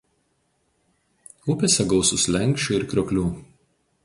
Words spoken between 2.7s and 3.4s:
ir krioklių.